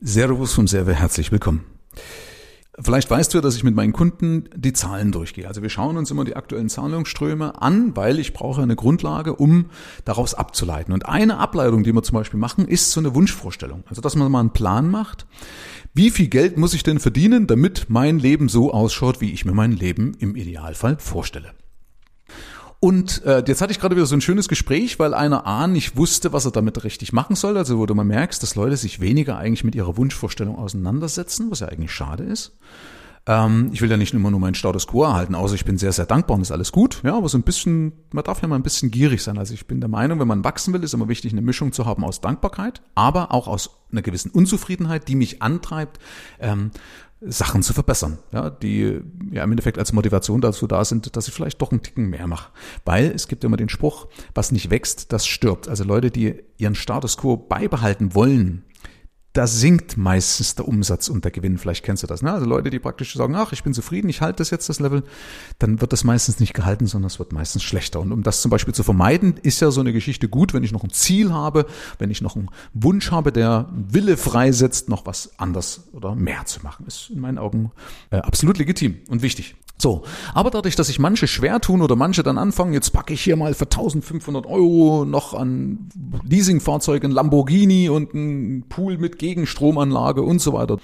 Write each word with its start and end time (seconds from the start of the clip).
Servus 0.00 0.52
vom 0.52 0.68
Server, 0.68 0.94
herzlich 0.94 1.32
willkommen. 1.32 1.64
Vielleicht 2.78 3.10
weißt 3.10 3.34
du, 3.34 3.40
dass 3.40 3.56
ich 3.56 3.64
mit 3.64 3.74
meinen 3.74 3.92
Kunden 3.92 4.48
die 4.54 4.72
Zahlen 4.72 5.10
durchgehe. 5.10 5.48
Also 5.48 5.62
wir 5.62 5.70
schauen 5.70 5.96
uns 5.96 6.12
immer 6.12 6.24
die 6.24 6.36
aktuellen 6.36 6.68
Zahlungsströme 6.68 7.60
an, 7.60 7.96
weil 7.96 8.20
ich 8.20 8.32
brauche 8.32 8.62
eine 8.62 8.76
Grundlage, 8.76 9.34
um 9.34 9.70
daraus 10.04 10.34
abzuleiten. 10.34 10.94
Und 10.94 11.06
eine 11.06 11.38
Ableitung, 11.38 11.82
die 11.82 11.92
wir 11.92 12.04
zum 12.04 12.14
Beispiel 12.14 12.38
machen, 12.38 12.68
ist 12.68 12.92
so 12.92 13.00
eine 13.00 13.16
Wunschvorstellung. 13.16 13.82
Also 13.88 14.00
dass 14.00 14.14
man 14.14 14.30
mal 14.30 14.38
einen 14.38 14.52
Plan 14.52 14.88
macht. 14.88 15.26
Wie 15.94 16.12
viel 16.12 16.28
Geld 16.28 16.58
muss 16.58 16.74
ich 16.74 16.84
denn 16.84 17.00
verdienen, 17.00 17.48
damit 17.48 17.86
mein 17.88 18.20
Leben 18.20 18.48
so 18.48 18.72
ausschaut, 18.72 19.20
wie 19.20 19.32
ich 19.32 19.44
mir 19.44 19.54
mein 19.54 19.72
Leben 19.72 20.14
im 20.20 20.36
Idealfall 20.36 20.98
vorstelle? 21.00 21.54
Und 22.80 23.24
äh, 23.24 23.42
jetzt 23.46 23.60
hatte 23.60 23.72
ich 23.72 23.80
gerade 23.80 23.96
wieder 23.96 24.06
so 24.06 24.14
ein 24.14 24.20
schönes 24.20 24.48
Gespräch, 24.48 24.98
weil 25.00 25.12
einer 25.12 25.46
A 25.46 25.66
nicht 25.66 25.96
wusste, 25.96 26.32
was 26.32 26.44
er 26.44 26.52
damit 26.52 26.84
richtig 26.84 27.12
machen 27.12 27.34
soll. 27.34 27.56
Also 27.56 27.78
wo 27.78 27.86
du 27.86 27.94
mal 27.94 28.04
merkst, 28.04 28.42
dass 28.42 28.54
Leute 28.54 28.76
sich 28.76 29.00
weniger 29.00 29.36
eigentlich 29.36 29.64
mit 29.64 29.74
ihrer 29.74 29.96
Wunschvorstellung 29.96 30.56
auseinandersetzen, 30.56 31.50
was 31.50 31.60
ja 31.60 31.68
eigentlich 31.68 31.92
schade 31.92 32.22
ist. 32.22 32.56
Ähm, 33.28 33.70
ich 33.72 33.82
will 33.82 33.90
ja 33.90 33.96
nicht 33.96 34.14
immer 34.14 34.30
nur 34.30 34.40
meinen 34.40 34.54
Status 34.54 34.86
quo 34.86 35.04
erhalten, 35.04 35.34
außer 35.34 35.54
ich 35.54 35.66
bin 35.66 35.76
sehr, 35.76 35.92
sehr 35.92 36.06
dankbar 36.06 36.36
und 36.36 36.42
ist 36.42 36.50
alles 36.50 36.72
gut. 36.72 37.02
Ja, 37.04 37.16
aber 37.16 37.28
so 37.28 37.36
ein 37.36 37.42
bisschen, 37.42 37.92
man 38.10 38.24
darf 38.24 38.40
ja 38.40 38.48
mal 38.48 38.56
ein 38.56 38.62
bisschen 38.62 38.90
gierig 38.90 39.22
sein. 39.22 39.36
Also 39.38 39.52
ich 39.52 39.66
bin 39.66 39.80
der 39.80 39.90
Meinung, 39.90 40.18
wenn 40.18 40.28
man 40.28 40.44
wachsen 40.44 40.72
will, 40.72 40.82
ist 40.82 40.94
immer 40.94 41.08
wichtig, 41.08 41.32
eine 41.32 41.42
Mischung 41.42 41.72
zu 41.72 41.84
haben 41.84 42.04
aus 42.04 42.22
Dankbarkeit, 42.22 42.80
aber 42.94 43.32
auch 43.32 43.46
aus 43.46 43.70
einer 43.92 44.02
gewissen 44.02 44.30
Unzufriedenheit, 44.30 45.08
die 45.08 45.14
mich 45.16 45.42
antreibt, 45.42 45.98
ähm, 46.40 46.70
Sachen 47.20 47.62
zu 47.62 47.72
verbessern, 47.72 48.18
ja, 48.32 48.48
die 48.48 49.00
ja 49.32 49.42
im 49.42 49.50
Endeffekt 49.50 49.78
als 49.78 49.92
Motivation 49.92 50.40
dazu 50.40 50.68
da 50.68 50.84
sind, 50.84 51.16
dass 51.16 51.26
ich 51.26 51.34
vielleicht 51.34 51.60
doch 51.60 51.72
einen 51.72 51.82
Ticken 51.82 52.08
mehr 52.10 52.28
mache. 52.28 52.52
Weil 52.84 53.10
es 53.10 53.26
gibt 53.26 53.42
immer 53.42 53.56
den 53.56 53.68
Spruch, 53.68 54.06
was 54.34 54.52
nicht 54.52 54.70
wächst, 54.70 55.12
das 55.12 55.26
stirbt. 55.26 55.68
Also 55.68 55.82
Leute, 55.82 56.10
die 56.10 56.36
ihren 56.58 56.76
Status 56.76 57.16
quo 57.16 57.36
beibehalten 57.36 58.14
wollen, 58.14 58.64
da 59.38 59.46
sinkt 59.46 59.96
meistens 59.96 60.56
der 60.56 60.66
Umsatz 60.66 61.08
und 61.08 61.22
der 61.22 61.30
Gewinn. 61.30 61.58
Vielleicht 61.58 61.84
kennst 61.84 62.02
du 62.02 62.08
das. 62.08 62.22
Ne? 62.22 62.32
Also 62.32 62.44
Leute, 62.44 62.70
die 62.70 62.80
praktisch 62.80 63.14
sagen, 63.14 63.36
ach, 63.36 63.52
ich 63.52 63.62
bin 63.62 63.72
zufrieden, 63.72 64.08
ich 64.08 64.20
halte 64.20 64.38
das 64.38 64.50
jetzt, 64.50 64.68
das 64.68 64.80
Level, 64.80 65.04
dann 65.60 65.80
wird 65.80 65.92
das 65.92 66.02
meistens 66.02 66.40
nicht 66.40 66.54
gehalten, 66.54 66.88
sondern 66.88 67.06
es 67.06 67.20
wird 67.20 67.32
meistens 67.32 67.62
schlechter. 67.62 68.00
Und 68.00 68.10
um 68.10 68.24
das 68.24 68.42
zum 68.42 68.50
Beispiel 68.50 68.74
zu 68.74 68.82
vermeiden, 68.82 69.36
ist 69.40 69.60
ja 69.60 69.70
so 69.70 69.80
eine 69.80 69.92
Geschichte 69.92 70.28
gut, 70.28 70.54
wenn 70.54 70.64
ich 70.64 70.72
noch 70.72 70.82
ein 70.82 70.90
Ziel 70.90 71.32
habe, 71.32 71.66
wenn 72.00 72.10
ich 72.10 72.20
noch 72.20 72.34
einen 72.34 72.50
Wunsch 72.74 73.12
habe, 73.12 73.30
der 73.30 73.68
Wille 73.70 74.16
freisetzt, 74.16 74.88
noch 74.88 75.06
was 75.06 75.38
anders 75.38 75.82
oder 75.92 76.16
mehr 76.16 76.44
zu 76.46 76.58
machen. 76.64 76.84
Ist 76.88 77.10
in 77.10 77.20
meinen 77.20 77.38
Augen 77.38 77.70
äh, 78.10 78.16
absolut 78.16 78.58
legitim 78.58 78.96
und 79.08 79.22
wichtig. 79.22 79.54
So, 79.80 80.02
aber 80.34 80.50
dadurch, 80.50 80.74
dass 80.74 80.88
sich 80.88 80.98
manche 80.98 81.28
schwer 81.28 81.60
tun 81.60 81.82
oder 81.82 81.94
manche 81.94 82.24
dann 82.24 82.36
anfangen, 82.36 82.72
jetzt 82.72 82.90
packe 82.92 83.14
ich 83.14 83.22
hier 83.22 83.36
mal 83.36 83.54
für 83.54 83.66
1500 83.66 84.44
Euro 84.44 85.04
noch 85.04 85.34
an 85.34 85.88
Leasingfahrzeugen 86.28 87.12
Lamborghini 87.12 87.88
und 87.88 88.12
einen 88.12 88.64
Pool 88.68 88.98
mit 88.98 89.18
Gegenstromanlage 89.18 90.22
und 90.22 90.40
so 90.40 90.52
weiter 90.52 90.78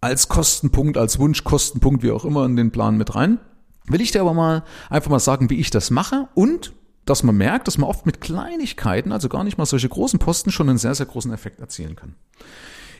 als 0.00 0.28
Kostenpunkt, 0.28 0.96
als 0.96 1.18
Wunschkostenpunkt, 1.18 2.02
wie 2.02 2.12
auch 2.12 2.24
immer 2.24 2.46
in 2.46 2.56
den 2.56 2.70
Plan 2.70 2.96
mit 2.96 3.14
rein. 3.14 3.38
Will 3.86 4.00
ich 4.00 4.12
dir 4.12 4.20
aber 4.20 4.34
mal 4.34 4.62
einfach 4.88 5.10
mal 5.10 5.18
sagen, 5.18 5.50
wie 5.50 5.58
ich 5.58 5.70
das 5.70 5.90
mache 5.90 6.28
und 6.34 6.72
dass 7.04 7.22
man 7.22 7.36
merkt, 7.36 7.66
dass 7.66 7.78
man 7.78 7.90
oft 7.90 8.06
mit 8.06 8.20
Kleinigkeiten, 8.20 9.10
also 9.10 9.28
gar 9.28 9.42
nicht 9.42 9.58
mal 9.58 9.66
solche 9.66 9.88
großen 9.88 10.18
Posten, 10.18 10.52
schon 10.52 10.68
einen 10.68 10.78
sehr, 10.78 10.94
sehr 10.94 11.06
großen 11.06 11.32
Effekt 11.32 11.60
erzielen 11.60 11.96
kann. 11.96 12.14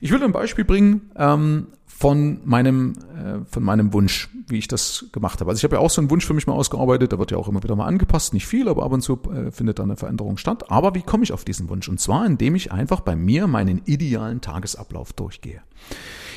Ich 0.01 0.11
will 0.11 0.23
ein 0.23 0.33
Beispiel 0.33 0.65
bringen 0.65 1.11
ähm, 1.17 1.67
von 1.87 2.41
meinem 2.45 2.95
äh, 3.15 3.45
von 3.45 3.63
meinem 3.63 3.93
Wunsch, 3.93 4.31
wie 4.49 4.59
ich 4.59 4.69
das 4.69 5.07
gemacht 5.13 5.41
habe. 5.41 5.51
Also 5.51 5.59
ich 5.61 5.65
habe 5.65 5.77
ja 5.77 5.81
auch 5.81 5.91
so 5.91 6.01
einen 6.01 6.11
Wunsch 6.11 6.27
für 6.27 6.33
mich 6.33 6.47
mal 6.47 6.55
ausgearbeitet. 6.55 7.13
Da 7.13 7.19
wird 7.19 7.31
ja 7.31 7.37
auch 7.37 7.49
immer 7.49 7.63
wieder 7.63 7.77
mal 7.77 7.87
angepasst, 7.87 8.33
nicht 8.33 8.47
viel, 8.47 8.69
aber 8.69 8.85
ab 8.85 8.93
und 8.93 9.03
zu 9.03 9.21
äh, 9.31 9.51
findet 9.51 9.79
da 9.79 9.83
eine 9.83 9.97
Veränderung 9.97 10.39
statt. 10.39 10.71
Aber 10.71 10.95
wie 10.95 11.03
komme 11.03 11.25
ich 11.25 11.33
auf 11.33 11.45
diesen 11.45 11.69
Wunsch? 11.69 11.89
Und 11.89 12.01
zwar, 12.01 12.25
indem 12.25 12.55
ich 12.55 12.73
einfach 12.73 13.01
bei 13.01 13.17
mir 13.17 13.47
meinen 13.47 13.83
idealen 13.85 14.41
Tagesablauf 14.41 15.13
durchgehe. 15.13 15.61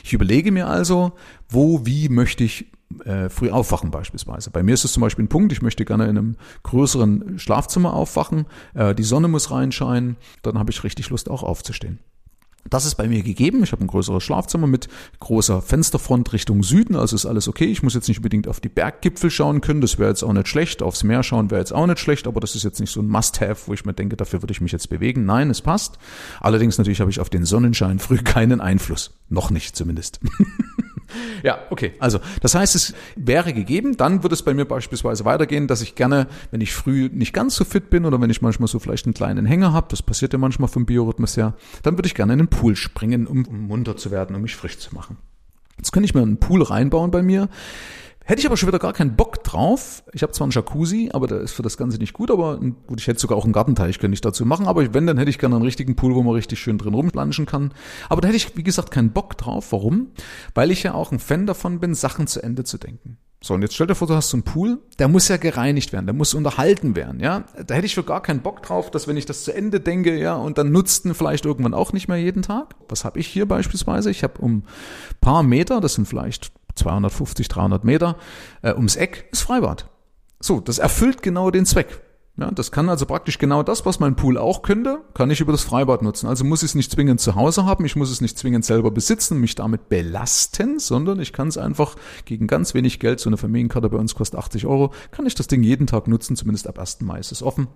Ich 0.04 0.12
überlege 0.12 0.52
mir 0.52 0.68
also, 0.68 1.14
wo, 1.48 1.86
wie 1.86 2.10
möchte 2.10 2.44
ich 2.44 2.70
äh, 3.06 3.30
früh 3.30 3.50
aufwachen 3.50 3.90
beispielsweise. 3.90 4.52
Bei 4.52 4.64
mir 4.64 4.74
ist 4.74 4.84
es 4.84 4.94
zum 4.94 5.02
Beispiel 5.02 5.26
ein 5.26 5.30
Punkt, 5.30 5.52
ich 5.52 5.62
möchte 5.62 5.86
gerne 5.86 6.04
in 6.04 6.18
einem 6.18 6.36
größeren 6.64 7.40
Schlafzimmer 7.40 7.94
aufwachen, 7.94 8.46
äh, 8.74 8.94
die 8.94 9.04
Sonne 9.04 9.30
muss 9.30 9.50
reinscheinen, 9.50 10.18
dann 10.42 10.60
habe 10.60 10.72
ich 10.72 10.84
richtig 10.84 11.10
Lust 11.10 11.30
auch 11.30 11.44
aufzustehen. 11.44 12.00
Das 12.70 12.86
ist 12.86 12.96
bei 12.96 13.08
mir 13.08 13.24
gegeben. 13.24 13.64
Ich 13.64 13.72
habe 13.72 13.84
ein 13.84 13.88
größeres 13.88 14.24
Schlafzimmer 14.24 14.68
mit 14.68 14.88
großer 15.20 15.62
Fensterfront 15.62 16.32
Richtung 16.34 16.64
Süden, 16.64 16.96
also 16.96 17.16
ist 17.16 17.26
alles 17.26 17.48
okay. 17.48 17.66
Ich 17.66 17.84
muss 17.84 17.94
jetzt 17.94 18.08
nicht 18.08 18.18
unbedingt 18.18 18.48
auf 18.48 18.60
die 18.60 18.70
Berggipfel 18.70 19.30
schauen 19.30 19.62
können, 19.62 19.82
das 19.82 20.00
wäre 20.00 20.10
jetzt 20.10 20.24
auch 20.24 20.34
nicht 20.34 20.48
schlecht. 20.48 20.82
Aufs 20.82 21.04
Meer 21.04 21.24
schauen 21.24 21.52
wäre 21.52 21.60
jetzt 21.60 21.74
auch 21.74 21.88
nicht 21.88 22.00
schlecht, 22.00 22.28
aber 22.28 22.40
das 22.40 22.56
ist 22.56 22.64
jetzt 22.64 22.80
nicht 22.80 22.92
so 22.92 23.02
ein 23.02 23.08
Must-Have, 23.08 23.68
wo 23.68 23.74
ich 23.74 23.86
mir 23.86 23.94
denke, 23.94 24.16
dafür 24.16 24.42
würde 24.42 24.54
ich 24.54 24.62
mich 24.62 24.72
jetzt 24.72 24.90
bewegen. 24.90 25.26
Nein, 25.26 25.50
es 25.50 25.62
passt. 25.62 25.98
Allerdings 26.40 26.78
natürlich 26.78 27.02
habe 27.02 27.12
ich 27.12 27.20
auf 27.20 27.30
den 27.30 27.46
Sonnenschein 27.46 28.00
früh 28.00 28.18
keinen 28.18 28.62
Einfluss. 28.62 29.12
Noch 29.30 29.52
nicht 29.52 29.76
zumindest. 29.76 30.20
Ja, 31.44 31.60
okay. 31.70 31.94
Also, 32.00 32.20
das 32.42 32.56
heißt, 32.56 32.76
es 32.76 32.94
wäre 33.16 33.54
gegeben. 33.54 33.98
Dann 33.98 34.24
würde 34.24 34.34
es 34.34 34.44
bei 34.44 34.54
mir 34.54 34.66
beispielsweise 34.66 35.26
weitergehen, 35.26 35.68
dass 35.68 35.82
ich 35.82 35.96
gerne, 35.96 36.28
wenn 36.52 36.62
ich 36.62 36.74
früh 36.74 37.10
nicht 37.12 37.34
ganz 37.34 37.56
so 37.56 37.66
fit 37.66 37.90
bin 37.90 38.06
oder 38.06 38.20
wenn 38.22 38.30
ich 38.30 38.42
manchmal 38.42 38.68
so 38.68 38.80
vielleicht 38.80 39.06
einen 39.06 39.14
kleinen 39.14 39.46
Hänger 39.46 39.74
habe, 39.74 39.88
das 39.90 40.02
passiert 40.02 40.34
ja 40.34 40.40
manchmal 40.40 40.70
vom 40.70 40.86
Biorhythmus 40.86 41.38
her, 41.38 41.56
dann 41.84 41.98
würde 41.98 42.08
ich 42.08 42.16
gerne 42.16 42.34
in 42.34 42.40
den 42.40 42.48
Pool 42.48 42.76
springen, 42.76 43.28
um, 43.28 43.46
um 43.46 43.68
munter 43.68 43.98
zu 43.98 44.12
werden, 44.12 44.36
um 44.36 44.42
mich 44.42 44.56
frisch 44.56 44.78
zu 44.80 44.96
machen. 44.96 45.18
Jetzt 45.78 45.92
könnte 45.92 46.06
ich 46.06 46.14
mir 46.14 46.22
einen 46.22 46.38
Pool 46.38 46.62
reinbauen 46.62 47.12
bei 47.12 47.24
mir. 47.24 47.50
Hätte 48.26 48.40
ich 48.40 48.46
aber 48.46 48.56
schon 48.56 48.68
wieder 48.68 48.80
gar 48.80 48.94
keinen 48.94 49.18
Bock 49.18 49.44
drauf. 49.44 50.04
Ich 50.14 50.24
habe 50.24 50.32
zwar 50.32 50.46
einen 50.46 50.52
Jacuzzi, 50.52 51.10
aber 51.14 51.28
der 51.28 51.42
ist 51.42 51.52
für 51.52 51.62
das 51.62 51.76
Ganze 51.76 51.98
nicht 51.98 52.14
gut, 52.14 52.32
aber 52.32 52.58
gut, 52.58 53.02
ich 53.02 53.08
hätte 53.08 53.20
sogar 53.20 53.38
auch 53.38 53.44
einen 53.44 53.52
Gartenteich, 53.52 54.00
könnte 54.00 54.14
ich 54.14 54.22
dazu 54.22 54.46
machen, 54.46 54.66
aber 54.66 54.94
wenn, 54.94 55.06
dann 55.06 55.18
hätte 55.18 55.30
ich 55.30 55.40
gerne 55.40 55.56
einen 55.56 55.66
richtigen 55.66 55.96
Pool, 55.96 56.16
wo 56.16 56.24
man 56.24 56.34
richtig 56.34 56.60
schön 56.60 56.78
drin 56.78 56.94
rumplanschen 56.94 57.46
kann. 57.46 57.74
Aber 58.08 58.22
da 58.22 58.30
hätte 58.30 58.38
ich, 58.38 58.56
wie 58.56 58.64
gesagt, 58.64 58.92
keinen 58.92 59.12
Bock 59.12 59.38
drauf. 59.38 59.72
Warum? 59.72 60.08
Weil 60.56 60.72
ich 60.72 60.84
ja 60.84 60.94
auch 60.94 61.12
ein 61.12 61.20
Fan 61.20 61.46
davon 61.46 61.80
bin, 61.80 61.96
Sachen 61.96 62.28
zu 62.28 62.42
Ende 62.42 62.64
zu 62.64 62.78
denken. 62.78 63.18
So, 63.42 63.56
und 63.56 63.62
jetzt 63.62 63.76
stell 63.76 63.88
dir 63.88 63.96
vor, 63.96 64.08
du 64.08 64.16
hast 64.16 64.30
so 64.30 64.38
einen 64.38 64.44
Pool, 64.44 64.80
der 65.00 65.10
muss 65.10 65.28
ja 65.28 65.36
gereinigt 65.36 65.92
werden, 65.92 66.06
der 66.06 66.16
muss 66.16 66.34
unterhalten 66.34 66.96
werden, 66.96 67.20
ja. 67.20 67.44
Da 67.68 67.76
hätte 67.76 67.86
ich 67.86 67.94
für 67.94 68.04
gar 68.04 68.22
keinen 68.22 68.40
Bock 68.40 68.64
drauf, 68.64 68.90
dass 68.90 69.06
wenn 69.06 69.18
ich 69.18 69.26
das 69.26 69.44
zu 69.44 69.54
Ende 69.54 69.82
denke, 69.82 70.18
ja, 70.18 70.36
und 70.36 70.58
dann 70.58 70.72
nutzt 70.72 71.04
ihn 71.04 71.14
vielleicht 71.14 71.44
irgendwann 71.44 71.74
auch 71.74 71.92
nicht 71.92 72.08
mehr 72.08 72.16
jeden 72.16 72.42
Tag. 72.42 72.76
Was 72.88 73.04
habe 73.04 73.20
ich 73.20 73.28
hier 73.28 73.46
beispielsweise? 73.46 74.10
Ich 74.12 74.24
habe 74.24 74.40
um 74.40 74.64
paar 75.20 75.44
Meter, 75.44 75.82
das 75.82 75.96
sind 75.96 76.08
vielleicht 76.08 76.54
250, 76.76 77.48
300 77.48 77.84
Meter 77.84 78.18
äh, 78.62 78.74
ums 78.74 78.96
Eck 78.96 79.28
ist 79.32 79.42
Freibad. 79.42 79.90
So, 80.40 80.60
das 80.60 80.78
erfüllt 80.78 81.22
genau 81.22 81.52
den 81.52 81.66
Zweck. 81.66 82.02
Ja, 82.36 82.50
das 82.50 82.72
kann 82.72 82.90
also 82.90 83.06
praktisch 83.06 83.38
genau 83.38 83.62
das, 83.62 83.86
was 83.86 84.00
mein 84.00 84.16
Pool 84.16 84.40
auch 84.40 84.64
könnte, 84.64 85.02
kann 85.14 85.30
ich 85.30 85.40
über 85.40 85.52
das 85.52 85.64
Freibad 85.64 86.02
nutzen. 86.02 86.28
Also 86.28 86.44
muss 86.44 86.64
ich 86.64 86.72
es 86.72 86.76
nicht 86.76 86.92
zwingend 86.92 87.22
zu 87.22 87.36
Hause 87.36 87.66
haben, 87.66 87.86
ich 87.86 87.96
muss 87.96 88.10
es 88.10 88.22
nicht 88.22 88.40
zwingend 88.40 88.66
selber 88.66 88.90
besitzen, 88.90 89.40
mich 89.40 89.54
damit 89.54 89.88
belasten, 89.88 90.80
sondern 90.80 91.20
ich 91.20 91.32
kann 91.32 91.48
es 91.48 91.60
einfach 91.60 91.96
gegen 92.26 92.48
ganz 92.48 92.74
wenig 92.74 93.00
Geld, 93.00 93.20
so 93.20 93.30
eine 93.30 93.38
Familienkarte 93.38 93.88
bei 93.88 93.98
uns 93.98 94.16
kostet 94.16 94.40
80 94.40 94.66
Euro, 94.66 94.92
kann 95.12 95.28
ich 95.28 95.36
das 95.36 95.46
Ding 95.46 95.62
jeden 95.62 95.86
Tag 95.86 96.08
nutzen, 96.08 96.36
zumindest 96.36 96.68
ab 96.68 96.80
1. 96.80 97.02
Mai 97.02 97.20
ist 97.20 97.32
es 97.32 97.44
offen. 97.44 97.68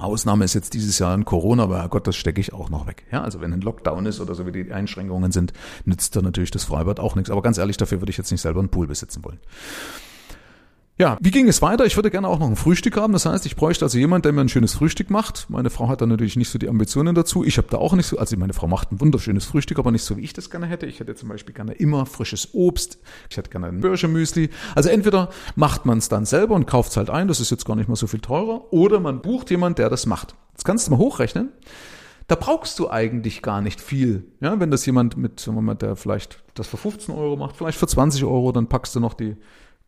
Ausnahme 0.00 0.44
ist 0.44 0.54
jetzt 0.54 0.74
dieses 0.74 0.98
Jahr 0.98 1.14
in 1.14 1.24
Corona, 1.24 1.64
aber 1.64 1.78
Herrgott, 1.78 2.06
das 2.06 2.16
stecke 2.16 2.40
ich 2.40 2.52
auch 2.52 2.70
noch 2.70 2.86
weg. 2.86 3.04
Ja, 3.10 3.22
also 3.22 3.40
wenn 3.40 3.52
ein 3.52 3.60
Lockdown 3.60 4.06
ist 4.06 4.20
oder 4.20 4.34
so 4.34 4.46
wie 4.46 4.52
die 4.52 4.72
Einschränkungen 4.72 5.32
sind, 5.32 5.52
nützt 5.84 6.14
da 6.16 6.22
natürlich 6.22 6.50
das 6.50 6.64
Freibad 6.64 7.00
auch 7.00 7.14
nichts. 7.14 7.30
Aber 7.30 7.42
ganz 7.42 7.58
ehrlich, 7.58 7.76
dafür 7.76 8.00
würde 8.00 8.10
ich 8.10 8.18
jetzt 8.18 8.30
nicht 8.30 8.40
selber 8.40 8.60
einen 8.60 8.68
Pool 8.68 8.86
besitzen 8.86 9.24
wollen. 9.24 9.38
Ja, 11.00 11.16
wie 11.20 11.30
ging 11.30 11.46
es 11.46 11.62
weiter? 11.62 11.86
Ich 11.86 11.94
würde 11.94 12.10
gerne 12.10 12.26
auch 12.26 12.40
noch 12.40 12.48
ein 12.48 12.56
Frühstück 12.56 12.96
haben. 12.96 13.12
Das 13.12 13.24
heißt, 13.24 13.46
ich 13.46 13.54
bräuchte 13.54 13.84
also 13.84 13.96
jemand, 13.98 14.24
der 14.24 14.32
mir 14.32 14.40
ein 14.40 14.48
schönes 14.48 14.74
Frühstück 14.74 15.10
macht. 15.10 15.46
Meine 15.48 15.70
Frau 15.70 15.86
hat 15.86 16.00
da 16.00 16.06
natürlich 16.06 16.34
nicht 16.34 16.48
so 16.48 16.58
die 16.58 16.68
Ambitionen 16.68 17.14
dazu. 17.14 17.44
Ich 17.44 17.56
habe 17.56 17.68
da 17.70 17.78
auch 17.78 17.92
nicht 17.92 18.06
so, 18.06 18.18
also 18.18 18.36
meine 18.36 18.52
Frau 18.52 18.66
macht 18.66 18.90
ein 18.90 19.00
wunderschönes 19.00 19.44
Frühstück, 19.44 19.78
aber 19.78 19.92
nicht 19.92 20.02
so, 20.02 20.16
wie 20.16 20.22
ich 20.22 20.32
das 20.32 20.50
gerne 20.50 20.66
hätte. 20.66 20.86
Ich 20.86 20.98
hätte 20.98 21.14
zum 21.14 21.28
Beispiel 21.28 21.54
gerne 21.54 21.74
immer 21.74 22.04
frisches 22.04 22.48
Obst. 22.52 22.98
Ich 23.30 23.36
hätte 23.36 23.48
gerne 23.48 23.68
ein 23.68 23.80
Birschemüsli. 23.80 24.50
Also 24.74 24.88
entweder 24.88 25.28
macht 25.54 25.86
man 25.86 25.98
es 25.98 26.08
dann 26.08 26.24
selber 26.24 26.56
und 26.56 26.66
kauft 26.66 26.90
es 26.90 26.96
halt 26.96 27.10
ein, 27.10 27.28
das 27.28 27.38
ist 27.38 27.50
jetzt 27.50 27.64
gar 27.64 27.76
nicht 27.76 27.88
mal 27.88 27.94
so 27.94 28.08
viel 28.08 28.20
teurer, 28.20 28.72
oder 28.72 28.98
man 28.98 29.22
bucht 29.22 29.50
jemand, 29.50 29.78
der 29.78 29.90
das 29.90 30.04
macht. 30.04 30.34
Jetzt 30.54 30.64
kannst 30.64 30.88
du 30.88 30.90
mal 30.90 30.98
hochrechnen. 30.98 31.50
Da 32.26 32.34
brauchst 32.34 32.76
du 32.80 32.90
eigentlich 32.90 33.40
gar 33.40 33.60
nicht 33.60 33.80
viel. 33.80 34.24
Ja, 34.40 34.58
wenn 34.58 34.72
das 34.72 34.84
jemand 34.84 35.16
mit, 35.16 35.38
sagen 35.38 35.56
wir 35.56 35.62
mal, 35.62 35.76
der 35.76 35.94
vielleicht 35.94 36.42
das 36.54 36.66
für 36.66 36.76
15 36.76 37.14
Euro 37.14 37.36
macht, 37.36 37.56
vielleicht 37.56 37.78
für 37.78 37.86
20 37.86 38.24
Euro, 38.24 38.50
dann 38.50 38.66
packst 38.66 38.96
du 38.96 39.00
noch 39.00 39.14
die 39.14 39.36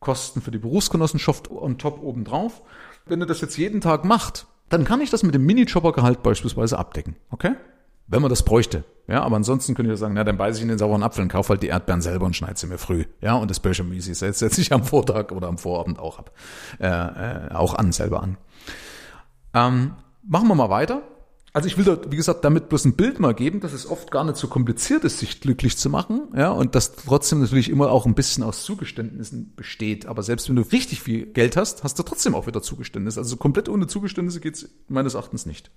Kosten 0.00 0.41
für 0.41 0.50
die 0.50 0.58
Berufsgenossenschaft 0.58 1.50
on 1.50 1.79
top 1.79 2.02
obendrauf. 2.02 2.62
Wenn 3.06 3.20
er 3.20 3.26
das 3.26 3.41
jetzt 3.41 3.56
jeden 3.56 3.81
Tag 3.81 4.05
macht, 4.05 4.47
dann 4.70 4.85
kann 4.85 5.00
ich 5.00 5.11
das 5.11 5.23
mit 5.23 5.35
dem 5.35 5.44
Minijobbergehalt 5.44 6.23
beispielsweise 6.23 6.79
abdecken. 6.79 7.17
Okay? 7.31 7.55
Wenn 8.06 8.23
man 8.23 8.31
das 8.31 8.43
bräuchte. 8.43 8.85
Ja, 9.06 9.23
aber 9.23 9.37
ansonsten 9.37 9.75
könnte 9.75 9.93
ich 9.93 9.99
ja 9.99 10.00
sagen, 10.00 10.14
na, 10.14 10.25
dann 10.25 10.37
beiße 10.37 10.58
ich 10.58 10.62
in 10.62 10.69
den 10.69 10.79
sauren 10.79 11.02
Apfel 11.02 11.23
und 11.23 11.29
kaufe 11.29 11.50
halt 11.50 11.62
die 11.62 11.69
Erdbeeren 11.69 12.00
selber 12.00 12.26
und 12.26 12.35
schneide 12.35 12.58
sie 12.58 12.67
mir 12.67 12.79
früh. 12.79 13.05
Ja, 13.20 13.35
und 13.35 13.50
das 13.50 13.61
Böschemüsi 13.61 14.14
setze 14.14 14.61
ich 14.61 14.73
am 14.73 14.85
Vortag 14.85 15.32
oder 15.32 15.49
am 15.49 15.58
Vorabend 15.58 15.99
auch 15.99 16.19
ab. 16.19 16.32
Äh, 16.79 16.87
äh, 16.87 17.55
auch 17.55 17.75
an, 17.75 17.93
selber 17.93 18.23
an. 18.23 18.37
Ähm, 19.53 19.93
machen 20.23 20.49
wir 20.49 20.55
mal 20.55 20.70
weiter. 20.70 21.03
Also 21.52 21.67
ich 21.67 21.76
will 21.76 21.85
da, 21.85 21.99
wie 22.08 22.17
gesagt, 22.17 22.44
damit 22.44 22.69
bloß 22.69 22.85
ein 22.85 22.94
Bild 22.94 23.19
mal 23.19 23.35
geben, 23.35 23.61
dass 23.61 23.73
es 23.73 23.91
oft 23.91 24.12
gar 24.12 24.23
nicht 24.25 24.37
so 24.37 24.47
kompliziert 24.47 25.02
ist, 25.02 25.19
sich 25.19 25.41
glücklich 25.41 25.76
zu 25.76 25.91
machen, 25.91 26.29
ja, 26.37 26.50
und 26.50 26.76
dass 26.76 26.94
trotzdem 26.94 27.41
natürlich 27.41 27.70
immer 27.70 27.91
auch 27.91 28.06
ein 28.06 28.14
bisschen 28.14 28.44
aus 28.44 28.62
Zugeständnissen 28.62 29.52
besteht. 29.56 30.06
Aber 30.06 30.23
selbst 30.23 30.49
wenn 30.49 30.56
du 30.56 30.62
richtig 30.62 31.02
viel 31.02 31.26
Geld 31.26 31.56
hast, 31.56 31.82
hast 31.82 31.99
du 31.99 32.05
trotzdem 32.05 32.37
auch 32.37 32.47
wieder 32.47 32.62
Zugeständnisse. 32.62 33.19
Also 33.19 33.37
komplett 33.37 33.69
ohne 33.69 33.88
Zugeständnisse 33.88 34.41
geht's 34.41 34.69
meines 34.88 35.14
Erachtens 35.14 35.44
nicht. 35.44 35.73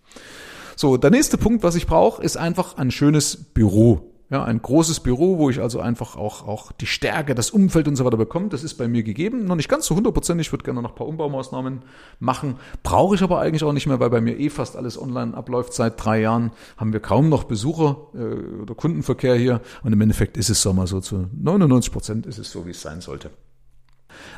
So, 0.75 0.97
der 0.97 1.09
nächste 1.09 1.37
Punkt, 1.37 1.63
was 1.63 1.75
ich 1.75 1.87
brauche, 1.87 2.21
ist 2.21 2.37
einfach 2.37 2.77
ein 2.77 2.91
schönes 2.91 3.35
Büro. 3.35 4.12
Ja, 4.33 4.43
ein 4.43 4.63
großes 4.63 5.01
Büro, 5.01 5.37
wo 5.37 5.51
ich 5.51 5.61
also 5.61 5.79
einfach 5.79 6.15
auch, 6.15 6.47
auch 6.47 6.71
die 6.71 6.87
Stärke, 6.87 7.35
das 7.35 7.51
Umfeld 7.51 7.87
und 7.87 7.95
so 7.95 8.03
weiter 8.03 8.17
bekomme, 8.17 8.49
das 8.49 8.63
ist 8.63 8.73
bei 8.79 8.87
mir 8.87 9.03
gegeben. 9.03 9.45
Noch 9.45 9.55
nicht 9.55 9.69
ganz 9.69 9.85
so 9.85 9.95
hundertprozentig, 9.95 10.47
ich 10.47 10.51
würde 10.51 10.63
gerne 10.63 10.81
noch 10.81 10.89
ein 10.89 10.95
paar 10.95 11.05
Umbaumaßnahmen 11.05 11.83
machen. 12.19 12.55
Brauche 12.81 13.13
ich 13.13 13.21
aber 13.21 13.41
eigentlich 13.41 13.63
auch 13.63 13.73
nicht 13.73 13.85
mehr, 13.85 13.99
weil 13.99 14.09
bei 14.09 14.21
mir 14.21 14.39
eh 14.39 14.49
fast 14.49 14.75
alles 14.75 14.99
online 14.99 15.37
abläuft. 15.37 15.73
Seit 15.73 16.03
drei 16.03 16.19
Jahren 16.19 16.49
haben 16.77 16.93
wir 16.93 16.99
kaum 16.99 17.29
noch 17.29 17.43
Besucher 17.43 18.07
äh, 18.15 18.61
oder 18.63 18.73
Kundenverkehr 18.73 19.35
hier. 19.35 19.61
Und 19.83 19.93
im 19.93 20.01
Endeffekt 20.01 20.35
ist 20.35 20.49
es 20.49 20.63
so 20.63 20.73
mal 20.73 20.87
so 20.87 20.99
zu 20.99 21.27
99 21.39 21.93
Prozent 21.93 22.25
ist 22.25 22.39
es 22.39 22.49
so, 22.49 22.65
wie 22.65 22.71
es 22.71 22.81
sein 22.81 23.01
sollte. 23.01 23.29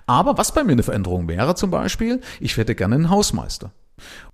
Aber 0.07 0.37
was 0.37 0.53
bei 0.53 0.65
mir 0.65 0.73
eine 0.73 0.83
Veränderung 0.83 1.29
wäre 1.29 1.55
zum 1.55 1.71
Beispiel, 1.71 2.19
ich 2.41 2.57
hätte 2.57 2.75
gerne 2.75 2.95
einen 2.95 3.09
Hausmeister. 3.09 3.71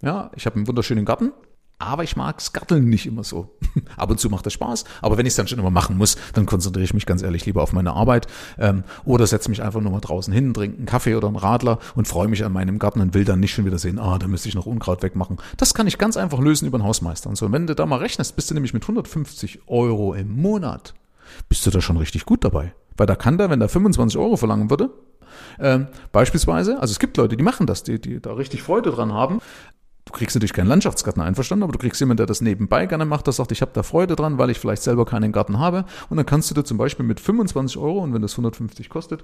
Ja, 0.02 0.32
ich 0.36 0.48
habe 0.48 0.56
einen 0.56 0.68
wunderschönen 0.68 1.06
Garten, 1.06 1.34
aber 1.82 2.04
ich 2.04 2.16
mag's 2.16 2.54
Garteln 2.54 2.90
nicht 2.90 3.06
immer 3.06 3.24
so. 3.24 3.50
Ab 3.98 4.10
und 4.10 4.20
zu 4.20 4.30
macht 4.30 4.46
das 4.46 4.54
Spaß, 4.54 4.86
aber 5.02 5.18
wenn 5.18 5.26
ich 5.26 5.32
es 5.32 5.36
dann 5.36 5.48
schon 5.48 5.60
immer 5.60 5.70
machen 5.70 5.98
muss, 5.98 6.16
dann 6.34 6.46
konzentriere 6.46 6.84
ich 6.84 6.94
mich 6.94 7.06
ganz 7.06 7.22
ehrlich 7.22 7.46
lieber 7.46 7.64
auf 7.64 7.74
meine 7.74 7.94
Arbeit 7.94 8.28
ähm, 8.60 8.84
oder 9.06 9.28
setze 9.28 9.50
mich 9.50 9.62
einfach 9.62 9.82
nur 9.82 9.92
mal 9.92 10.00
draußen 10.00 10.34
hin, 10.34 10.54
trinke 10.54 10.78
einen 10.78 10.86
Kaffee 10.86 11.16
oder 11.16 11.28
einen 11.28 11.38
Radler 11.38 11.80
und 11.96 12.08
freue 12.08 12.28
mich 12.28 12.46
an 12.46 12.54
meinem 12.54 12.80
Garten 12.80 13.02
und 13.02 13.14
will 13.14 13.26
dann 13.26 13.40
nicht 13.40 13.54
schon 13.54 13.66
wieder 13.66 13.80
sehen, 13.80 14.00
ah, 14.00 14.18
da 14.20 14.28
müsste 14.28 14.50
ich 14.50 14.56
noch 14.56 14.66
Unkraut 14.66 15.02
wegmachen. 15.02 15.38
Das 15.58 15.74
kann 15.74 15.88
ich 15.88 15.98
ganz 15.98 16.18
einfach 16.18 16.40
lösen 16.40 16.68
über 16.68 16.78
einen 16.78 16.88
Hausmeister. 16.88 17.30
Und 17.30 17.36
so, 17.36 17.52
wenn 17.52 17.68
du 17.68 17.76
da 17.76 17.86
mal 17.86 17.98
rechnest, 17.98 18.36
bist 18.36 18.50
du 18.50 18.54
nämlich 18.54 18.74
mit 18.74 18.84
150 18.84 19.62
Euro 19.68 20.14
im 20.14 20.42
Monat, 20.42 20.94
bist 21.50 21.66
du 21.66 21.72
da 21.72 21.82
schon 21.82 21.98
richtig 21.98 22.26
gut 22.26 22.44
dabei. 22.44 22.74
Weil 22.98 23.08
da 23.08 23.16
kann 23.16 23.38
der, 23.38 23.50
wenn 23.50 23.60
der 23.60 23.70
25 23.70 24.20
Euro 24.20 24.38
verlangen 24.38 24.70
würde, 24.70 24.92
ähm, 25.60 25.88
beispielsweise, 26.12 26.80
also 26.80 26.92
es 26.92 27.00
gibt 27.00 27.18
Leute, 27.18 27.38
die 27.38 27.44
machen 27.44 27.66
das, 27.66 27.84
die, 27.84 28.00
die 28.00 28.20
da 28.20 28.34
richtig 28.34 28.62
Freude 28.62 28.92
dran 28.92 29.14
haben, 29.14 29.40
Du 30.12 30.18
kriegst 30.18 30.36
natürlich 30.36 30.52
keinen 30.52 30.68
Landschaftsgarten 30.68 31.22
einverstanden, 31.22 31.64
aber 31.64 31.72
du 31.72 31.80
kriegst 31.80 32.00
jemanden, 32.02 32.18
der 32.18 32.26
das 32.26 32.42
nebenbei 32.42 32.86
gerne 32.86 33.06
macht, 33.06 33.28
der 33.28 33.34
sagt, 33.34 33.54
ich 33.54 33.62
habe 33.62 33.72
da 33.74 33.82
Freude 33.82 34.18
dran, 34.18 34.38
weil 34.38 34.50
ich 34.50 34.60
vielleicht 34.60 34.84
selber 34.84 35.06
keinen 35.06 35.32
Garten 35.32 35.58
habe. 35.58 35.86
Und 36.10 36.18
dann 36.18 36.26
kannst 36.26 36.50
du 36.50 36.54
dir 36.54 36.66
zum 36.66 36.78
Beispiel 36.78 37.06
mit 37.06 37.22
25 37.22 37.78
Euro, 37.78 38.00
und 38.00 38.14
wenn 38.14 38.22
das 38.22 38.34
150 38.34 38.90
kostet, 38.90 39.24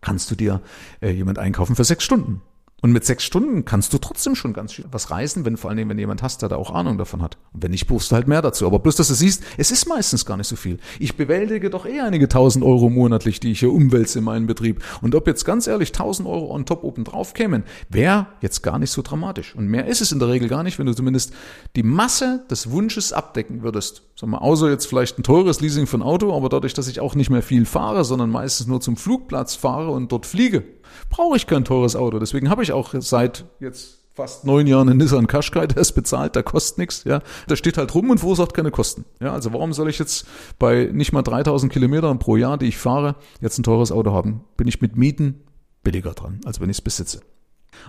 kannst 0.00 0.30
du 0.30 0.34
dir 0.34 0.62
äh, 1.02 1.10
jemand 1.10 1.38
einkaufen 1.38 1.76
für 1.76 1.84
sechs 1.84 2.04
Stunden. 2.04 2.40
Und 2.84 2.92
mit 2.92 3.06
sechs 3.06 3.24
Stunden 3.24 3.64
kannst 3.64 3.94
du 3.94 3.98
trotzdem 3.98 4.34
schon 4.34 4.52
ganz 4.52 4.74
schön 4.74 4.84
was 4.90 5.10
reisen, 5.10 5.46
wenn 5.46 5.56
vor 5.56 5.70
allen 5.70 5.78
Dingen, 5.78 5.88
wenn 5.88 5.98
jemand 5.98 6.22
hast, 6.22 6.42
der 6.42 6.50
da 6.50 6.56
auch 6.56 6.70
Ahnung 6.70 6.98
davon 6.98 7.22
hat. 7.22 7.38
Und 7.54 7.62
wenn 7.62 7.70
nicht, 7.70 7.86
buchst 7.86 8.10
du 8.10 8.14
halt 8.14 8.28
mehr 8.28 8.42
dazu. 8.42 8.66
Aber 8.66 8.78
bloß, 8.78 8.96
dass 8.96 9.08
du 9.08 9.14
siehst, 9.14 9.42
es 9.56 9.70
ist 9.70 9.88
meistens 9.88 10.26
gar 10.26 10.36
nicht 10.36 10.48
so 10.48 10.56
viel. 10.56 10.76
Ich 10.98 11.16
bewältige 11.16 11.70
doch 11.70 11.86
eh 11.86 12.00
einige 12.00 12.28
tausend 12.28 12.62
Euro 12.62 12.90
monatlich, 12.90 13.40
die 13.40 13.52
ich 13.52 13.60
hier 13.60 13.72
umwälze 13.72 14.18
in 14.18 14.26
meinen 14.26 14.46
Betrieb. 14.46 14.84
Und 15.00 15.14
ob 15.14 15.26
jetzt 15.26 15.46
ganz 15.46 15.66
ehrlich 15.66 15.92
tausend 15.92 16.28
Euro 16.28 16.54
on 16.54 16.66
top 16.66 16.84
oben 16.84 17.04
drauf 17.04 17.32
kämen, 17.32 17.64
wäre 17.88 18.26
jetzt 18.42 18.62
gar 18.62 18.78
nicht 18.78 18.90
so 18.90 19.00
dramatisch. 19.00 19.54
Und 19.56 19.66
mehr 19.66 19.86
ist 19.86 20.02
es 20.02 20.12
in 20.12 20.18
der 20.18 20.28
Regel 20.28 20.50
gar 20.50 20.62
nicht, 20.62 20.78
wenn 20.78 20.84
du 20.84 20.92
zumindest 20.92 21.32
die 21.76 21.84
Masse 21.84 22.44
des 22.50 22.70
Wunsches 22.70 23.14
abdecken 23.14 23.62
würdest. 23.62 24.02
Sag 24.14 24.28
mal, 24.28 24.36
außer 24.36 24.68
jetzt 24.68 24.88
vielleicht 24.88 25.18
ein 25.18 25.22
teures 25.22 25.62
Leasing 25.62 25.86
von 25.86 26.02
Auto, 26.02 26.36
aber 26.36 26.50
dadurch, 26.50 26.74
dass 26.74 26.88
ich 26.88 27.00
auch 27.00 27.14
nicht 27.14 27.30
mehr 27.30 27.40
viel 27.40 27.64
fahre, 27.64 28.04
sondern 28.04 28.28
meistens 28.28 28.66
nur 28.66 28.82
zum 28.82 28.98
Flugplatz 28.98 29.54
fahre 29.54 29.90
und 29.90 30.12
dort 30.12 30.26
fliege, 30.26 30.64
brauche 31.10 31.36
ich 31.36 31.46
kein 31.46 31.64
teures 31.64 31.96
Auto. 31.96 32.18
Deswegen 32.18 32.50
habe 32.50 32.62
ich 32.62 32.72
auch 32.72 32.94
seit 32.98 33.44
jetzt 33.60 34.00
fast 34.14 34.44
neun 34.44 34.66
Jahren 34.66 34.88
einen 34.88 34.98
Nissan 34.98 35.26
Qashqai, 35.26 35.66
der 35.66 35.78
ist 35.78 35.92
bezahlt, 35.92 36.36
der 36.36 36.44
kostet 36.44 36.78
nichts, 36.78 37.04
ja. 37.04 37.20
Der 37.48 37.56
steht 37.56 37.76
halt 37.76 37.94
rum 37.94 38.10
und 38.10 38.18
verursacht 38.18 38.54
keine 38.54 38.70
Kosten. 38.70 39.04
Ja, 39.20 39.32
also 39.32 39.52
warum 39.52 39.72
soll 39.72 39.88
ich 39.88 39.98
jetzt 39.98 40.26
bei 40.58 40.88
nicht 40.92 41.12
mal 41.12 41.22
3000 41.22 41.72
Kilometern 41.72 42.18
pro 42.18 42.36
Jahr, 42.36 42.56
die 42.56 42.66
ich 42.66 42.78
fahre, 42.78 43.16
jetzt 43.40 43.58
ein 43.58 43.64
teures 43.64 43.90
Auto 43.90 44.12
haben? 44.12 44.44
Bin 44.56 44.68
ich 44.68 44.80
mit 44.80 44.96
Mieten 44.96 45.42
billiger 45.82 46.12
dran, 46.12 46.40
als 46.44 46.60
wenn 46.60 46.70
ich 46.70 46.78
es 46.78 46.82
besitze. 46.82 47.20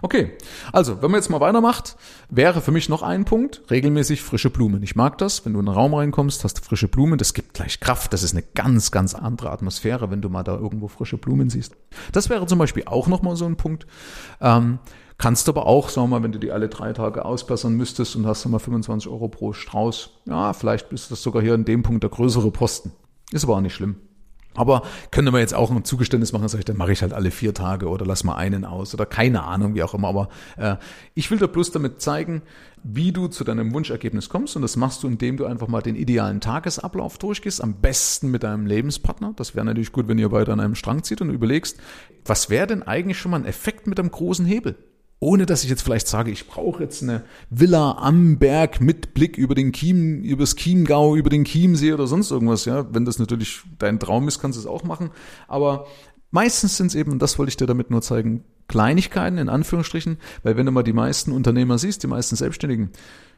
Okay, 0.01 0.33
also 0.71 1.01
wenn 1.01 1.11
man 1.11 1.19
jetzt 1.19 1.29
mal 1.29 1.39
weitermacht, 1.39 1.97
wäre 2.29 2.61
für 2.61 2.71
mich 2.71 2.89
noch 2.89 3.01
ein 3.01 3.25
Punkt, 3.25 3.61
regelmäßig 3.69 4.21
frische 4.21 4.49
Blumen. 4.49 4.83
Ich 4.83 4.95
mag 4.95 5.17
das, 5.17 5.45
wenn 5.45 5.53
du 5.53 5.59
in 5.59 5.67
einen 5.67 5.75
Raum 5.75 5.93
reinkommst, 5.93 6.43
hast 6.43 6.59
du 6.59 6.61
frische 6.63 6.87
Blumen, 6.87 7.17
das 7.17 7.33
gibt 7.33 7.53
gleich 7.53 7.79
Kraft, 7.79 8.13
das 8.13 8.23
ist 8.23 8.33
eine 8.33 8.43
ganz, 8.43 8.91
ganz 8.91 9.13
andere 9.15 9.51
Atmosphäre, 9.51 10.11
wenn 10.11 10.21
du 10.21 10.29
mal 10.29 10.43
da 10.43 10.55
irgendwo 10.55 10.87
frische 10.87 11.17
Blumen 11.17 11.49
siehst. 11.49 11.75
Das 12.11 12.29
wäre 12.29 12.45
zum 12.45 12.59
Beispiel 12.59 12.83
auch 12.85 13.07
nochmal 13.07 13.35
so 13.35 13.45
ein 13.45 13.55
Punkt. 13.55 13.87
Ähm, 14.41 14.79
kannst 15.17 15.47
aber 15.49 15.65
auch, 15.65 15.89
sagen 15.89 16.09
wir 16.09 16.19
mal, 16.19 16.23
wenn 16.23 16.31
du 16.31 16.39
die 16.39 16.51
alle 16.51 16.69
drei 16.69 16.93
Tage 16.93 17.25
ausbessern 17.25 17.73
müsstest 17.73 18.15
und 18.15 18.25
hast 18.27 18.45
du 18.45 18.49
mal 18.49 18.59
25 18.59 19.09
Euro 19.09 19.27
pro 19.29 19.53
Strauß, 19.53 20.09
ja, 20.25 20.53
vielleicht 20.53 20.91
ist 20.91 21.11
das 21.11 21.21
sogar 21.21 21.41
hier 21.41 21.53
in 21.53 21.65
dem 21.65 21.83
Punkt 21.83 22.03
der 22.03 22.09
größere 22.09 22.51
Posten. 22.51 22.91
Ist 23.31 23.43
aber 23.43 23.55
auch 23.55 23.61
nicht 23.61 23.73
schlimm. 23.73 23.97
Aber 24.55 24.83
können 25.11 25.33
wir 25.33 25.39
jetzt 25.39 25.53
auch 25.53 25.71
ein 25.71 25.83
Zugeständnis 25.83 26.33
machen, 26.33 26.47
sag 26.47 26.59
ich, 26.59 26.65
dann 26.65 26.77
mache 26.77 26.91
ich 26.91 27.01
halt 27.01 27.13
alle 27.13 27.31
vier 27.31 27.53
Tage 27.53 27.87
oder 27.87 28.05
lass 28.05 28.23
mal 28.23 28.35
einen 28.35 28.65
aus 28.65 28.93
oder 28.93 29.05
keine 29.05 29.43
Ahnung, 29.43 29.75
wie 29.75 29.83
auch 29.83 29.93
immer. 29.93 30.07
Aber 30.07 30.29
äh, 30.57 30.75
ich 31.13 31.29
will 31.31 31.37
dir 31.37 31.47
bloß 31.47 31.71
damit 31.71 32.01
zeigen, 32.01 32.41
wie 32.83 33.11
du 33.11 33.27
zu 33.27 33.43
deinem 33.43 33.73
Wunschergebnis 33.73 34.29
kommst. 34.29 34.55
Und 34.55 34.61
das 34.61 34.75
machst 34.75 35.03
du, 35.03 35.07
indem 35.07 35.37
du 35.37 35.45
einfach 35.45 35.67
mal 35.67 35.81
den 35.81 35.95
idealen 35.95 36.39
Tagesablauf 36.39 37.17
durchgehst, 37.17 37.61
am 37.61 37.75
besten 37.75 38.31
mit 38.31 38.43
deinem 38.43 38.65
Lebenspartner. 38.65 39.33
Das 39.35 39.55
wäre 39.55 39.65
natürlich 39.65 39.91
gut, 39.91 40.07
wenn 40.07 40.19
ihr 40.19 40.29
beide 40.29 40.53
an 40.53 40.59
einem 40.59 40.75
Strang 40.75 41.03
zieht 41.03 41.21
und 41.21 41.29
überlegst, 41.29 41.77
was 42.25 42.49
wäre 42.49 42.67
denn 42.67 42.83
eigentlich 42.83 43.19
schon 43.19 43.31
mal 43.31 43.37
ein 43.37 43.45
Effekt 43.45 43.87
mit 43.87 43.99
einem 43.99 44.11
großen 44.11 44.45
Hebel? 44.45 44.75
Ohne 45.19 45.45
dass 45.45 45.63
ich 45.63 45.69
jetzt 45.69 45.81
vielleicht 45.81 46.07
sage, 46.07 46.31
ich 46.31 46.47
brauche 46.47 46.83
jetzt 46.83 47.01
eine 47.01 47.23
Villa 47.49 47.97
am 47.99 48.37
Berg 48.37 48.81
mit 48.81 49.13
Blick 49.13 49.37
über 49.37 49.55
den 49.55 49.71
Chiem, 49.71 50.21
übers 50.21 50.55
Chiemgau, 50.55 51.15
über 51.15 51.29
den 51.29 51.45
Chiemsee 51.45 51.93
oder 51.93 52.07
sonst 52.07 52.31
irgendwas, 52.31 52.65
ja. 52.65 52.93
Wenn 52.93 53.05
das 53.05 53.17
natürlich 53.17 53.61
dein 53.79 53.99
Traum 53.99 54.27
ist, 54.27 54.39
kannst 54.39 54.57
du 54.57 54.61
es 54.61 54.67
auch 54.67 54.83
machen. 54.83 55.11
Aber 55.47 55.87
meistens 56.31 56.77
sind 56.77 56.87
es 56.87 56.95
eben, 56.95 57.11
und 57.11 57.21
das 57.21 57.39
wollte 57.39 57.49
ich 57.49 57.57
dir 57.57 57.65
damit 57.65 57.89
nur 57.91 58.01
zeigen, 58.01 58.43
Kleinigkeiten 58.67 59.37
in 59.37 59.49
Anführungsstrichen, 59.49 60.17
weil 60.43 60.57
wenn 60.57 60.65
du 60.65 60.71
mal 60.71 60.83
die 60.83 60.93
meisten 60.93 61.31
Unternehmer 61.31 61.77
siehst, 61.77 62.03
die 62.03 62.07
meisten 62.07 62.35
Selbstständigen, 62.35 62.91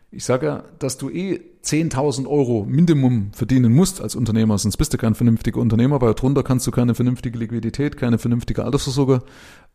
ich 0.10 0.24
sage 0.24 0.46
ja, 0.46 0.64
dass 0.80 0.98
du 0.98 1.10
eh 1.10 1.42
10.000 1.64 2.28
Euro 2.28 2.66
Minimum 2.66 3.32
verdienen 3.34 3.74
musst 3.74 4.02
als 4.02 4.16
Unternehmer, 4.16 4.58
sonst 4.58 4.78
bist 4.78 4.94
du 4.94 4.98
kein 4.98 5.16
vernünftiger 5.16 5.60
Unternehmer, 5.60 6.00
weil 6.00 6.14
darunter 6.14 6.44
kannst 6.44 6.66
du 6.66 6.72
keine 6.72 6.96
vernünftige 6.96 7.38
Liquidität, 7.38 7.98
keine 7.98 8.18
vernünftige 8.18 8.64
Altersversorgung 8.64 9.22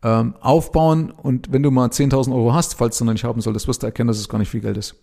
ähm, 0.01 0.33
aufbauen. 0.41 1.11
Und 1.11 1.51
wenn 1.51 1.61
du 1.61 1.69
mal 1.69 1.89
10.000 1.89 2.33
Euro 2.33 2.53
hast, 2.53 2.73
falls 2.75 2.97
du 2.97 3.05
noch 3.05 3.13
nicht 3.13 3.23
haben 3.23 3.41
solltest, 3.41 3.67
wirst 3.67 3.83
du 3.83 3.87
erkennen, 3.87 4.07
dass 4.07 4.17
es 4.17 4.27
gar 4.27 4.39
nicht 4.39 4.49
viel 4.49 4.61
Geld 4.61 4.77
ist. 4.77 4.95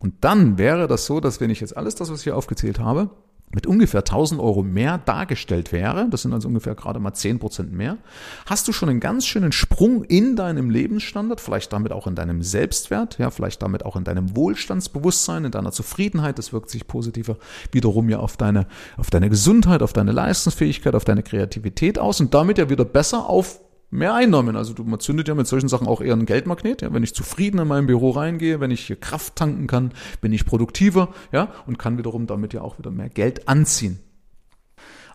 Und 0.00 0.14
dann 0.22 0.58
wäre 0.58 0.88
das 0.88 1.06
so, 1.06 1.20
dass 1.20 1.40
wenn 1.40 1.50
ich 1.50 1.60
jetzt 1.60 1.76
alles 1.76 1.94
das, 1.94 2.10
was 2.10 2.18
ich 2.18 2.24
hier 2.24 2.36
aufgezählt 2.36 2.80
habe, 2.80 3.10
mit 3.52 3.66
ungefähr 3.66 4.00
1000 4.00 4.40
Euro 4.40 4.62
mehr 4.62 4.98
dargestellt 4.98 5.72
wäre, 5.72 6.08
das 6.10 6.22
sind 6.22 6.32
also 6.32 6.48
ungefähr 6.48 6.74
gerade 6.74 6.98
mal 6.98 7.14
10 7.14 7.38
Prozent 7.38 7.72
mehr, 7.72 7.96
hast 8.44 8.66
du 8.68 8.72
schon 8.72 8.88
einen 8.88 9.00
ganz 9.00 9.26
schönen 9.26 9.52
Sprung 9.52 10.04
in 10.04 10.36
deinem 10.36 10.68
Lebensstandard, 10.68 11.40
vielleicht 11.40 11.72
damit 11.72 11.92
auch 11.92 12.06
in 12.06 12.14
deinem 12.14 12.42
Selbstwert, 12.42 13.18
ja, 13.18 13.30
vielleicht 13.30 13.62
damit 13.62 13.84
auch 13.84 13.96
in 13.96 14.04
deinem 14.04 14.36
Wohlstandsbewusstsein, 14.36 15.44
in 15.44 15.52
deiner 15.52 15.72
Zufriedenheit. 15.72 16.38
Das 16.38 16.52
wirkt 16.52 16.70
sich 16.70 16.86
positiver 16.86 17.36
wiederum 17.72 18.08
ja 18.08 18.18
auf 18.18 18.36
deine, 18.36 18.66
auf 18.96 19.10
deine 19.10 19.30
Gesundheit, 19.30 19.82
auf 19.82 19.92
deine 19.92 20.12
Leistungsfähigkeit, 20.12 20.94
auf 20.94 21.04
deine 21.04 21.22
Kreativität 21.22 21.98
aus 21.98 22.20
und 22.20 22.34
damit 22.34 22.58
ja 22.58 22.68
wieder 22.68 22.84
besser 22.84 23.28
auf 23.28 23.60
mehr 23.90 24.14
Einnahmen. 24.14 24.56
Also 24.56 24.74
du, 24.74 24.84
man 24.84 25.00
zündet 25.00 25.28
ja 25.28 25.34
mit 25.34 25.46
solchen 25.46 25.68
Sachen 25.68 25.86
auch 25.86 26.00
eher 26.00 26.12
einen 26.12 26.26
Geldmagnet. 26.26 26.82
Ja? 26.82 26.92
Wenn 26.92 27.02
ich 27.02 27.14
zufrieden 27.14 27.58
in 27.58 27.68
meinem 27.68 27.86
Büro 27.86 28.10
reingehe, 28.10 28.60
wenn 28.60 28.70
ich 28.70 28.86
hier 28.86 28.96
Kraft 28.96 29.36
tanken 29.36 29.66
kann, 29.66 29.92
bin 30.20 30.32
ich 30.32 30.46
produktiver 30.46 31.08
ja? 31.32 31.52
und 31.66 31.78
kann 31.78 31.98
wiederum 31.98 32.26
damit 32.26 32.52
ja 32.52 32.62
auch 32.62 32.78
wieder 32.78 32.90
mehr 32.90 33.08
Geld 33.08 33.48
anziehen. 33.48 34.00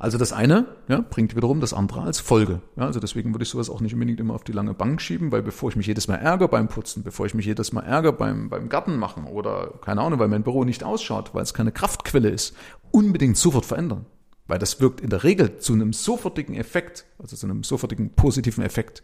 Also 0.01 0.17
das 0.17 0.33
eine 0.33 0.65
ja, 0.87 1.05
bringt 1.07 1.35
wiederum 1.35 1.61
das 1.61 1.75
andere 1.75 2.01
als 2.01 2.19
Folge. 2.19 2.61
Ja, 2.75 2.87
also 2.87 2.99
deswegen 2.99 3.35
würde 3.35 3.43
ich 3.43 3.49
sowas 3.49 3.69
auch 3.69 3.81
nicht 3.81 3.93
unbedingt 3.93 4.19
immer 4.19 4.33
auf 4.33 4.43
die 4.43 4.51
lange 4.51 4.73
Bank 4.73 4.99
schieben, 4.99 5.31
weil 5.31 5.43
bevor 5.43 5.69
ich 5.69 5.75
mich 5.75 5.85
jedes 5.85 6.07
Mal 6.07 6.15
ärgere 6.15 6.47
beim 6.47 6.69
Putzen, 6.69 7.03
bevor 7.03 7.27
ich 7.27 7.35
mich 7.35 7.45
jedes 7.45 7.71
Mal 7.71 7.81
ärgere 7.81 8.13
beim, 8.13 8.49
beim 8.49 8.67
Garten 8.67 8.97
machen 8.97 9.25
oder 9.25 9.75
keine 9.81 10.01
Ahnung, 10.01 10.17
weil 10.17 10.27
mein 10.27 10.41
Büro 10.41 10.63
nicht 10.63 10.83
ausschaut, 10.83 11.35
weil 11.35 11.43
es 11.43 11.53
keine 11.53 11.71
Kraftquelle 11.71 12.29
ist, 12.29 12.55
unbedingt 12.89 13.37
sofort 13.37 13.63
verändern. 13.63 14.07
Weil 14.51 14.59
das 14.59 14.81
wirkt 14.81 14.99
in 14.99 15.09
der 15.09 15.23
Regel 15.23 15.59
zu 15.59 15.71
einem 15.71 15.93
sofortigen 15.93 16.55
Effekt, 16.55 17.05
also 17.17 17.37
zu 17.37 17.45
einem 17.45 17.63
sofortigen 17.63 18.09
positiven 18.09 18.65
Effekt, 18.65 19.01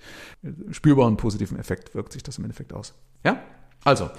spürbaren 0.71 1.15
positiven 1.15 1.57
Effekt 1.57 1.95
wirkt 1.95 2.11
sich 2.11 2.21
das 2.21 2.37
im 2.37 2.43
Endeffekt 2.43 2.73
aus. 2.73 2.95
Ja? 3.23 3.39
Also, 3.85 4.09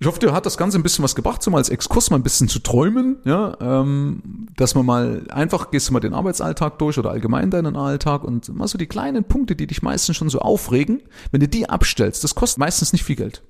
ich 0.00 0.06
hoffe, 0.08 0.18
dir 0.18 0.32
hat 0.32 0.44
das 0.44 0.58
Ganze 0.58 0.80
ein 0.80 0.82
bisschen 0.82 1.04
was 1.04 1.14
gebracht, 1.14 1.44
so 1.44 1.52
mal 1.52 1.58
als 1.58 1.68
Exkurs 1.68 2.10
mal 2.10 2.16
ein 2.16 2.24
bisschen 2.24 2.48
zu 2.48 2.58
träumen, 2.58 3.18
ja, 3.24 3.56
ähm, 3.60 4.48
dass 4.56 4.74
man 4.74 4.84
mal 4.84 5.26
einfach 5.30 5.70
gehst 5.70 5.88
du 5.88 5.92
mal 5.92 6.00
den 6.00 6.12
Arbeitsalltag 6.12 6.76
durch 6.80 6.98
oder 6.98 7.12
allgemein 7.12 7.52
deinen 7.52 7.76
Alltag 7.76 8.24
und 8.24 8.52
mal 8.52 8.66
so 8.66 8.78
die 8.78 8.88
kleinen 8.88 9.22
Punkte, 9.22 9.54
die 9.54 9.68
dich 9.68 9.80
meistens 9.80 10.16
schon 10.16 10.28
so 10.28 10.40
aufregen, 10.40 11.02
wenn 11.30 11.40
du 11.40 11.46
die 11.46 11.70
abstellst, 11.70 12.24
das 12.24 12.34
kostet 12.34 12.58
meistens 12.58 12.92
nicht 12.92 13.04
viel 13.04 13.14
Geld. 13.14 13.44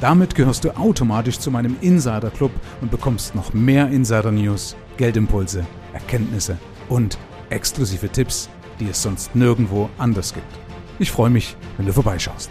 Damit 0.00 0.34
gehörst 0.34 0.64
du 0.64 0.76
automatisch 0.76 1.38
zu 1.38 1.52
meinem 1.52 1.76
Insider 1.80 2.30
Club 2.30 2.50
und 2.80 2.90
bekommst 2.90 3.36
noch 3.36 3.54
mehr 3.54 3.86
Insider 3.88 4.32
News, 4.32 4.74
Geldimpulse, 4.96 5.64
Erkenntnisse 5.92 6.58
und 6.88 7.18
exklusive 7.50 8.08
Tipps, 8.08 8.48
die 8.80 8.88
es 8.88 9.00
sonst 9.00 9.36
nirgendwo 9.36 9.88
anders 9.98 10.34
gibt. 10.34 10.52
Ich 10.98 11.12
freue 11.12 11.30
mich, 11.30 11.56
wenn 11.76 11.86
du 11.86 11.92
vorbeischaust. 11.92 12.50